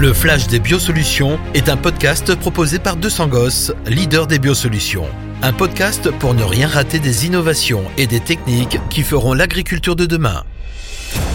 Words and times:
Le 0.00 0.14
Flash 0.14 0.46
des 0.46 0.60
Biosolutions 0.60 1.38
est 1.52 1.68
un 1.68 1.76
podcast 1.76 2.34
proposé 2.34 2.78
par 2.78 2.96
200 2.96 3.28
Gosses, 3.28 3.70
leader 3.86 4.26
des 4.26 4.38
biosolutions. 4.38 5.04
Un 5.42 5.52
podcast 5.52 6.10
pour 6.10 6.32
ne 6.32 6.42
rien 6.42 6.68
rater 6.68 6.98
des 6.98 7.26
innovations 7.26 7.84
et 7.98 8.06
des 8.06 8.20
techniques 8.20 8.78
qui 8.88 9.02
feront 9.02 9.34
l'agriculture 9.34 9.96
de 9.96 10.06
demain. 10.06 10.44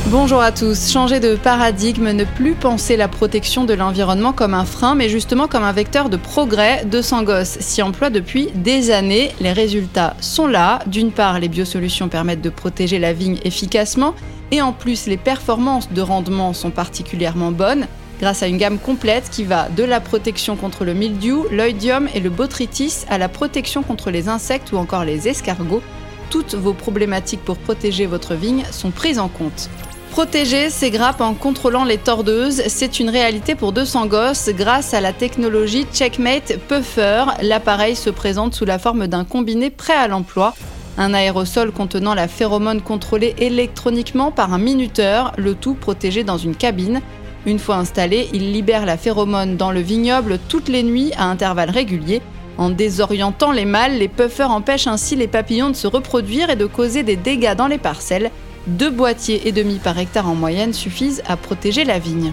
Bonjour 0.08 0.42
à 0.42 0.52
tous. 0.52 0.92
Changer 0.92 1.20
de 1.20 1.36
paradigme, 1.36 2.10
ne 2.10 2.24
plus 2.24 2.56
penser 2.56 2.98
la 2.98 3.08
protection 3.08 3.66
de 3.66 3.76
l'environnement 3.76 4.34
comme 4.34 4.56
un 4.56 4.66
frein, 4.66 4.96
mais 4.96 5.10
justement 5.10 5.48
comme 5.48 5.64
un 5.64 5.72
vecteur 5.72 6.10
de 6.10 6.18
progrès. 6.18 6.86
200 6.86 7.22
Gosses 7.22 7.60
s'y 7.60 7.84
emploie 7.84 8.10
depuis 8.10 8.50
des 8.56 8.90
années. 8.90 9.32
Les 9.42 9.54
résultats 9.54 10.16
sont 10.22 10.48
là. 10.48 10.80
D'une 10.88 11.12
part, 11.12 11.40
les 11.40 11.50
biosolutions 11.50 12.10
permettent 12.10 12.42
de 12.42 12.50
protéger 12.50 12.98
la 12.98 13.14
vigne 13.14 13.38
efficacement, 13.44 14.16
et 14.50 14.64
en 14.64 14.74
plus, 14.74 15.06
les 15.06 15.18
performances 15.18 15.92
de 15.92 16.02
rendement 16.02 16.54
sont 16.54 16.72
particulièrement 16.72 17.52
bonnes 17.52 17.86
grâce 18.20 18.44
à 18.44 18.48
une 18.48 18.58
gamme 18.58 18.80
complète 18.80 19.30
qui 19.30 19.44
va 19.44 19.70
de 19.70 19.84
la 19.84 20.00
protection 20.00 20.56
contre 20.56 20.86
le 20.86 20.94
mildiou, 20.94 21.46
l'oïdium 21.52 22.08
et 22.14 22.20
le 22.20 22.30
botrytis 22.30 23.06
à 23.10 23.18
la 23.18 23.30
protection 23.30 23.84
contre 23.84 24.12
les 24.12 24.30
insectes 24.30 24.72
ou 24.72 24.78
encore 24.78 25.06
les 25.06 25.28
escargots. 25.28 25.84
Toutes 26.30 26.56
vos 26.56 26.74
problématiques 26.74 27.44
pour 27.44 27.58
protéger 27.58 28.06
votre 28.06 28.34
vigne 28.36 28.64
sont 28.72 28.92
prises 28.92 29.20
en 29.20 29.28
compte. 29.28 29.70
Protéger 30.12 30.70
ses 30.70 30.92
grappes 30.92 31.20
en 31.20 31.34
contrôlant 31.34 31.84
les 31.84 31.98
tordeuses, 31.98 32.64
c'est 32.68 33.02
une 33.02 33.10
réalité 33.10 33.54
pour 33.54 33.74
200 33.74 34.06
gosses 34.08 34.50
grâce 34.50 34.94
à 34.94 35.02
la 35.02 35.12
technologie 35.12 35.86
Checkmate 35.94 36.58
Puffer. 36.70 37.26
L'appareil 37.42 37.98
se 37.98 38.10
présente 38.10 38.56
sous 38.56 38.64
la 38.64 38.80
forme 38.80 39.08
d'un 39.08 39.26
combiné 39.26 39.70
prêt 39.70 39.94
à 39.94 40.08
l'emploi. 40.08 40.54
Un 40.98 41.14
aérosol 41.14 41.74
contenant 41.74 42.14
la 42.14 42.30
phéromone 42.30 42.80
contrôlée 42.82 43.36
électroniquement 43.38 44.32
par 44.32 44.54
un 44.54 44.58
minuteur, 44.58 45.34
le 45.38 45.54
tout 45.54 45.74
protégé 45.74 46.24
dans 46.24 46.38
une 46.38 46.56
cabine. 46.56 47.02
Une 47.46 47.60
fois 47.60 47.76
installé, 47.76 48.28
il 48.34 48.52
libère 48.52 48.86
la 48.86 48.98
phéromone 48.98 49.56
dans 49.56 49.72
le 49.72 49.80
vignoble 49.80 50.40
toutes 50.50 50.68
les 50.68 50.82
nuits 50.82 51.12
à 51.16 51.26
intervalles 51.26 51.70
réguliers. 51.70 52.22
En 52.58 52.70
désorientant 52.70 53.52
les 53.52 53.66
mâles, 53.66 54.00
les 54.00 54.08
puffers 54.08 54.50
empêchent 54.50 54.88
ainsi 54.88 55.16
les 55.16 55.28
papillons 55.28 55.70
de 55.70 55.76
se 55.76 55.88
reproduire 55.88 56.50
et 56.50 56.56
de 56.56 56.66
causer 56.66 57.04
des 57.04 57.18
dégâts 57.18 57.56
dans 57.56 57.68
les 57.68 57.78
parcelles. 57.78 58.32
Deux 58.66 58.90
boîtiers 58.90 59.48
et 59.48 59.52
demi 59.52 59.76
par 59.76 60.00
hectare 60.00 60.28
en 60.28 60.34
moyenne 60.34 60.74
suffisent 60.74 61.22
à 61.28 61.38
protéger 61.38 61.84
la 61.84 62.00
vigne. 62.00 62.32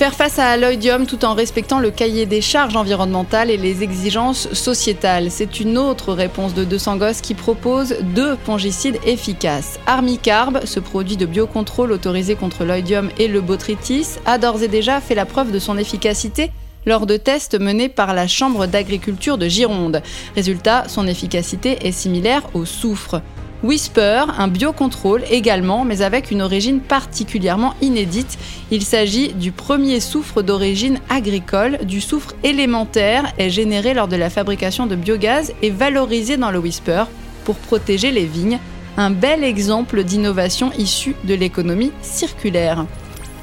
Faire 0.00 0.14
face 0.14 0.38
à 0.38 0.56
l'oïdium 0.56 1.04
tout 1.04 1.26
en 1.26 1.34
respectant 1.34 1.78
le 1.78 1.90
cahier 1.90 2.24
des 2.24 2.40
charges 2.40 2.74
environnementales 2.74 3.50
et 3.50 3.58
les 3.58 3.82
exigences 3.82 4.50
sociétales, 4.54 5.30
c'est 5.30 5.60
une 5.60 5.76
autre 5.76 6.14
réponse 6.14 6.54
de 6.54 6.64
200 6.64 6.96
gosses 6.96 7.20
qui 7.20 7.34
propose 7.34 7.94
deux 8.14 8.38
fongicides 8.46 8.96
efficaces. 9.04 9.78
Armicarb, 9.86 10.64
ce 10.64 10.80
produit 10.80 11.18
de 11.18 11.26
biocontrôle 11.26 11.92
autorisé 11.92 12.34
contre 12.34 12.64
l'oïdium 12.64 13.10
et 13.18 13.28
le 13.28 13.42
botrytis, 13.42 14.06
a 14.24 14.38
d'ores 14.38 14.62
et 14.62 14.68
déjà 14.68 15.02
fait 15.02 15.14
la 15.14 15.26
preuve 15.26 15.52
de 15.52 15.58
son 15.58 15.76
efficacité 15.76 16.50
lors 16.86 17.04
de 17.04 17.18
tests 17.18 17.60
menés 17.60 17.90
par 17.90 18.14
la 18.14 18.26
Chambre 18.26 18.64
d'agriculture 18.64 19.36
de 19.36 19.48
Gironde. 19.48 20.00
Résultat, 20.34 20.84
son 20.88 21.06
efficacité 21.06 21.76
est 21.86 21.92
similaire 21.92 22.44
au 22.54 22.64
soufre. 22.64 23.20
Whisper, 23.62 24.24
un 24.38 24.48
biocontrôle 24.48 25.22
également, 25.30 25.84
mais 25.84 26.00
avec 26.00 26.30
une 26.30 26.40
origine 26.40 26.80
particulièrement 26.80 27.74
inédite. 27.82 28.38
Il 28.70 28.82
s'agit 28.82 29.34
du 29.34 29.52
premier 29.52 30.00
soufre 30.00 30.42
d'origine 30.42 30.98
agricole. 31.10 31.78
Du 31.82 32.00
soufre 32.00 32.34
élémentaire 32.42 33.32
est 33.38 33.50
généré 33.50 33.92
lors 33.92 34.08
de 34.08 34.16
la 34.16 34.30
fabrication 34.30 34.86
de 34.86 34.96
biogaz 34.96 35.52
et 35.60 35.70
valorisé 35.70 36.38
dans 36.38 36.50
le 36.50 36.58
Whisper 36.58 37.04
pour 37.44 37.56
protéger 37.56 38.12
les 38.12 38.24
vignes. 38.24 38.58
Un 38.96 39.10
bel 39.10 39.44
exemple 39.44 40.04
d'innovation 40.04 40.72
issue 40.78 41.14
de 41.24 41.34
l'économie 41.34 41.92
circulaire. 42.00 42.86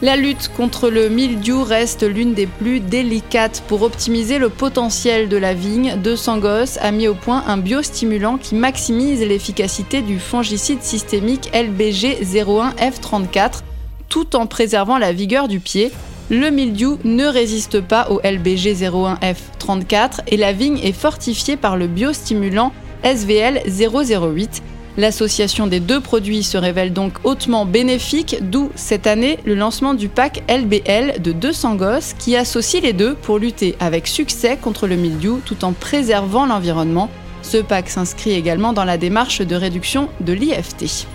La 0.04 0.16
lutte 0.16 0.52
contre 0.56 0.92
le 0.92 1.10
mildiou 1.10 1.64
reste 1.64 2.04
l'une 2.04 2.36
des 2.36 2.46
plus 2.46 2.80
délicates. 2.80 3.64
Pour 3.68 3.82
optimiser 3.82 4.38
le 4.38 4.50
potentiel 4.50 5.28
de 5.28 5.38
la 5.38 5.56
vigne, 5.56 5.96
De 6.04 6.16
Sangos 6.16 6.78
a 6.80 6.92
mis 6.92 7.08
au 7.08 7.16
point 7.16 7.44
un 7.48 7.58
biostimulant 7.58 8.38
qui 8.38 8.54
maximise 8.54 9.22
l'efficacité 9.22 10.04
du 10.04 10.20
fongicide 10.20 10.84
systémique 10.84 11.50
LBG 11.52 12.20
01F34 12.22 13.62
tout 14.08 14.36
en 14.36 14.46
préservant 14.46 15.00
la 15.00 15.14
vigueur 15.14 15.48
du 15.48 15.60
pied. 15.60 15.92
Le 16.30 16.52
mildiou 16.52 17.00
ne 17.04 17.26
résiste 17.26 17.82
pas 17.82 18.12
au 18.12 18.20
LBG 18.20 18.76
01F34 18.76 20.20
et 20.28 20.38
la 20.38 20.54
vigne 20.54 20.78
est 20.78 20.92
fortifiée 20.92 21.58
par 21.58 21.76
le 21.76 21.88
biostimulant 21.88 22.72
SVL 23.04 23.64
008 23.66 24.62
L'association 24.98 25.68
des 25.68 25.80
deux 25.80 26.02
produits 26.02 26.42
se 26.42 26.58
révèle 26.58 26.92
donc 26.92 27.14
hautement 27.24 27.66
bénéfique, 27.66 28.38
d'où 28.42 28.72
cette 28.76 29.06
année 29.06 29.38
le 29.46 29.54
lancement 29.54 29.94
du 29.94 30.10
pack 30.10 30.42
LBL 30.50 31.22
de 31.22 31.32
200 31.32 31.76
gosses 31.76 32.16
qui 32.18 32.36
associe 32.36 32.82
les 32.82 32.94
deux 32.94 33.14
pour 33.14 33.38
lutter 33.38 33.76
avec 33.80 34.08
succès 34.08 34.58
contre 34.60 34.88
le 34.88 34.96
mildiou 34.96 35.40
tout 35.46 35.64
en 35.64 35.74
préservant 35.74 36.48
l'environnement. 36.48 37.12
Ce 37.44 37.58
pack 37.58 37.90
s'inscrit 37.90 38.32
également 38.32 38.74
dans 38.74 38.86
la 38.86 38.98
démarche 38.98 39.42
de 39.42 39.56
réduction 39.56 40.10
de 40.20 40.34
l'IFT 40.34 41.06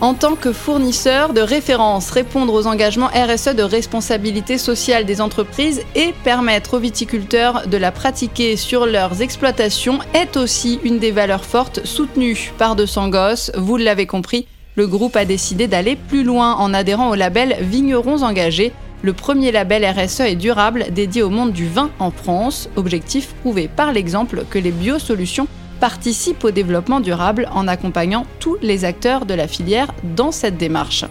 en 0.00 0.14
tant 0.14 0.36
que 0.36 0.52
fournisseur 0.52 1.32
de 1.32 1.40
référence, 1.40 2.10
répondre 2.10 2.54
aux 2.54 2.66
engagements 2.66 3.08
RSE 3.08 3.54
de 3.54 3.62
responsabilité 3.62 4.56
sociale 4.58 5.04
des 5.04 5.20
entreprises 5.20 5.82
et 5.94 6.14
permettre 6.24 6.74
aux 6.74 6.80
viticulteurs 6.80 7.66
de 7.66 7.76
la 7.76 7.90
pratiquer 7.90 8.56
sur 8.56 8.86
leurs 8.86 9.22
exploitations 9.22 9.98
est 10.14 10.36
aussi 10.36 10.78
une 10.84 10.98
des 10.98 11.10
valeurs 11.10 11.44
fortes 11.44 11.84
soutenues 11.84 12.52
par 12.58 12.76
De 12.76 12.86
Sangos. 12.86 13.50
Vous 13.56 13.76
l'avez 13.76 14.06
compris, 14.06 14.46
le 14.76 14.86
groupe 14.86 15.16
a 15.16 15.24
décidé 15.24 15.66
d'aller 15.66 15.96
plus 15.96 16.22
loin 16.22 16.54
en 16.54 16.72
adhérant 16.72 17.10
au 17.10 17.16
label 17.16 17.56
Vignerons 17.60 18.22
engagés, 18.22 18.72
le 19.02 19.12
premier 19.12 19.52
label 19.52 19.84
RSE 19.84 20.20
et 20.20 20.36
durable 20.36 20.86
dédié 20.92 21.22
au 21.22 21.30
monde 21.30 21.52
du 21.52 21.66
vin 21.66 21.90
en 21.98 22.10
France. 22.10 22.68
Objectif 22.76 23.34
prouvé 23.40 23.68
par 23.68 23.92
l'exemple 23.92 24.44
que 24.50 24.58
les 24.58 24.72
biosolutions 24.72 25.48
participe 25.78 26.44
au 26.44 26.50
développement 26.50 27.00
durable 27.00 27.48
en 27.52 27.68
accompagnant 27.68 28.26
tous 28.40 28.56
les 28.62 28.84
acteurs 28.84 29.26
de 29.26 29.34
la 29.34 29.48
filière 29.48 29.88
dans 30.16 30.32
cette 30.32 30.56
démarche. 30.56 31.04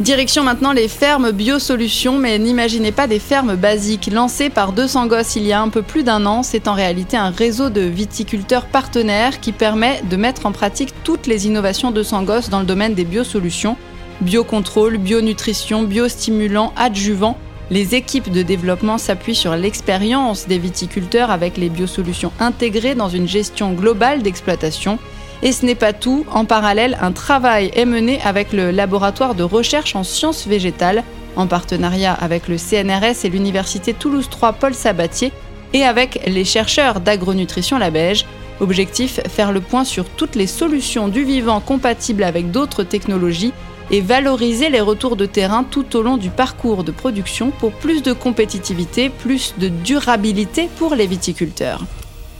Direction 0.00 0.42
maintenant 0.42 0.72
les 0.72 0.88
fermes 0.88 1.30
biosolutions, 1.30 2.18
mais 2.18 2.38
n'imaginez 2.38 2.90
pas 2.90 3.06
des 3.06 3.20
fermes 3.20 3.54
basiques. 3.54 4.10
Lancées 4.10 4.50
par 4.50 4.72
200 4.72 5.06
gosses 5.06 5.36
il 5.36 5.46
y 5.46 5.52
a 5.52 5.60
un 5.60 5.68
peu 5.68 5.82
plus 5.82 6.02
d'un 6.02 6.26
an, 6.26 6.42
c'est 6.42 6.66
en 6.66 6.74
réalité 6.74 7.16
un 7.16 7.30
réseau 7.30 7.70
de 7.70 7.82
viticulteurs 7.82 8.66
partenaires 8.66 9.38
qui 9.38 9.52
permet 9.52 10.02
de 10.10 10.16
mettre 10.16 10.46
en 10.46 10.50
pratique 10.50 10.92
toutes 11.04 11.28
les 11.28 11.46
innovations 11.46 11.92
200 11.92 12.24
gosses 12.24 12.48
dans 12.48 12.58
le 12.58 12.66
domaine 12.66 12.94
des 12.94 13.04
biosolutions. 13.04 13.76
Biocontrôle, 14.22 14.98
bionutrition, 14.98 15.84
biostimulants, 15.84 16.72
adjuvants, 16.76 17.38
les 17.72 17.94
équipes 17.94 18.30
de 18.30 18.42
développement 18.42 18.98
s'appuient 18.98 19.34
sur 19.34 19.56
l'expérience 19.56 20.46
des 20.46 20.58
viticulteurs 20.58 21.30
avec 21.30 21.56
les 21.56 21.70
biosolutions 21.70 22.30
intégrées 22.38 22.94
dans 22.94 23.08
une 23.08 23.26
gestion 23.26 23.72
globale 23.72 24.22
d'exploitation. 24.22 24.98
Et 25.42 25.52
ce 25.52 25.64
n'est 25.64 25.74
pas 25.74 25.94
tout, 25.94 26.26
en 26.30 26.44
parallèle, 26.44 26.98
un 27.00 27.12
travail 27.12 27.70
est 27.74 27.86
mené 27.86 28.20
avec 28.24 28.52
le 28.52 28.72
laboratoire 28.72 29.34
de 29.34 29.42
recherche 29.42 29.96
en 29.96 30.04
sciences 30.04 30.46
végétales, 30.46 31.02
en 31.34 31.46
partenariat 31.46 32.12
avec 32.12 32.46
le 32.46 32.58
CNRS 32.58 33.24
et 33.24 33.30
l'Université 33.30 33.94
Toulouse 33.94 34.28
3 34.30 34.52
Paul 34.52 34.74
Sabatier, 34.74 35.32
et 35.72 35.84
avec 35.84 36.20
les 36.26 36.44
chercheurs 36.44 37.00
d'agronutrition 37.00 37.78
La 37.78 37.88
Beige. 37.88 38.26
Objectif 38.60 39.18
faire 39.30 39.50
le 39.50 39.62
point 39.62 39.84
sur 39.84 40.04
toutes 40.04 40.36
les 40.36 40.46
solutions 40.46 41.08
du 41.08 41.24
vivant 41.24 41.60
compatibles 41.60 42.22
avec 42.22 42.50
d'autres 42.50 42.84
technologies 42.84 43.54
et 43.90 44.00
valoriser 44.00 44.70
les 44.70 44.80
retours 44.80 45.16
de 45.16 45.26
terrain 45.26 45.64
tout 45.64 45.96
au 45.96 46.02
long 46.02 46.16
du 46.16 46.30
parcours 46.30 46.84
de 46.84 46.92
production 46.92 47.50
pour 47.50 47.72
plus 47.72 48.02
de 48.02 48.12
compétitivité, 48.12 49.08
plus 49.10 49.54
de 49.58 49.68
durabilité 49.68 50.68
pour 50.78 50.94
les 50.94 51.06
viticulteurs. 51.06 51.84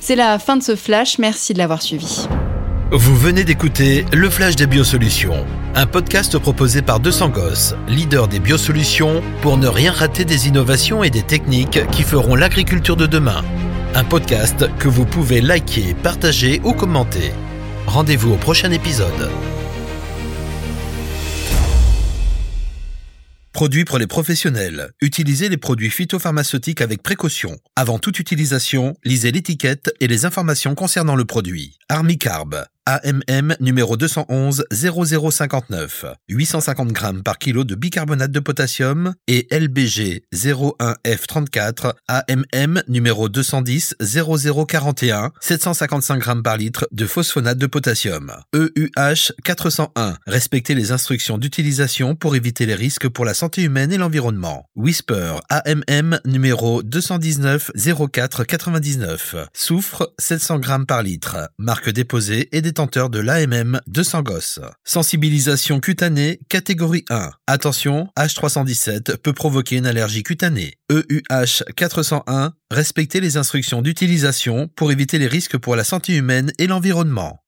C'est 0.00 0.16
la 0.16 0.38
fin 0.38 0.56
de 0.56 0.62
ce 0.62 0.76
flash, 0.76 1.18
merci 1.18 1.52
de 1.52 1.58
l'avoir 1.58 1.82
suivi. 1.82 2.26
Vous 2.90 3.16
venez 3.16 3.44
d'écouter 3.44 4.04
Le 4.12 4.28
Flash 4.28 4.54
des 4.54 4.66
Biosolutions, 4.66 5.46
un 5.74 5.86
podcast 5.86 6.36
proposé 6.38 6.82
par 6.82 7.00
200 7.00 7.30
Gosses, 7.30 7.74
leader 7.88 8.28
des 8.28 8.38
biosolutions, 8.38 9.22
pour 9.40 9.56
ne 9.56 9.66
rien 9.66 9.92
rater 9.92 10.26
des 10.26 10.48
innovations 10.48 11.02
et 11.02 11.08
des 11.08 11.22
techniques 11.22 11.80
qui 11.90 12.02
feront 12.02 12.34
l'agriculture 12.34 12.96
de 12.96 13.06
demain. 13.06 13.42
Un 13.94 14.04
podcast 14.04 14.66
que 14.78 14.88
vous 14.88 15.06
pouvez 15.06 15.40
liker, 15.40 15.94
partager 16.02 16.60
ou 16.64 16.72
commenter. 16.74 17.32
Rendez-vous 17.86 18.34
au 18.34 18.36
prochain 18.36 18.70
épisode. 18.70 19.30
Produits 23.52 23.84
pour 23.84 23.98
les 23.98 24.06
professionnels. 24.06 24.92
Utilisez 25.02 25.50
les 25.50 25.58
produits 25.58 25.90
phytopharmaceutiques 25.90 26.80
avec 26.80 27.02
précaution. 27.02 27.58
Avant 27.76 27.98
toute 27.98 28.18
utilisation, 28.18 28.94
lisez 29.04 29.30
l'étiquette 29.30 29.92
et 30.00 30.08
les 30.08 30.24
informations 30.24 30.74
concernant 30.74 31.16
le 31.16 31.26
produit. 31.26 31.78
Armicarb, 31.90 32.64
AMM 32.84 33.54
numéro 33.60 33.96
211 33.96 34.64
0059, 34.72 36.04
850 36.28 36.88
grammes 36.88 37.22
par 37.22 37.38
kilo 37.38 37.62
de 37.62 37.76
bicarbonate 37.76 38.32
de 38.32 38.40
potassium 38.40 39.14
et 39.28 39.46
LBG 39.52 40.24
01F34 40.34 41.92
AMM 42.08 42.82
numéro 42.88 43.28
210 43.28 43.94
0041, 44.00 45.30
755 45.40 46.18
grammes 46.18 46.42
par 46.42 46.56
litre 46.56 46.88
de 46.90 47.06
phosphonate 47.06 47.58
de 47.58 47.68
potassium. 47.68 48.32
EUH 48.52 49.30
401, 49.44 50.16
respecter 50.26 50.74
les 50.74 50.90
instructions 50.90 51.38
d'utilisation 51.38 52.16
pour 52.16 52.34
éviter 52.34 52.66
les 52.66 52.74
risques 52.74 53.08
pour 53.08 53.24
la 53.24 53.34
santé 53.34 53.62
humaine 53.62 53.92
et 53.92 53.98
l'environnement. 53.98 54.66
Whisper 54.74 55.34
AMM 55.50 56.18
numéro 56.24 56.82
219 56.82 57.70
04 58.10 58.42
99, 58.42 59.36
soufre 59.54 60.12
700 60.18 60.58
grammes 60.58 60.86
par 60.86 61.04
litre, 61.04 61.48
marque 61.58 61.88
déposée 61.88 62.48
et 62.50 62.71
détenteur 62.72 63.10
de 63.10 63.20
l'AMM 63.20 63.82
200 63.86 64.22
gosses. 64.22 64.58
Sensibilisation 64.82 65.78
cutanée 65.78 66.40
catégorie 66.48 67.04
1. 67.10 67.30
Attention, 67.46 68.08
H317 68.18 69.18
peut 69.18 69.34
provoquer 69.34 69.76
une 69.76 69.84
allergie 69.84 70.22
cutanée. 70.22 70.72
EUH 70.90 71.64
401, 71.76 72.54
respecter 72.70 73.20
les 73.20 73.36
instructions 73.36 73.82
d'utilisation 73.82 74.68
pour 74.74 74.90
éviter 74.90 75.18
les 75.18 75.26
risques 75.26 75.58
pour 75.58 75.76
la 75.76 75.84
santé 75.84 76.16
humaine 76.16 76.50
et 76.58 76.66
l'environnement. 76.66 77.41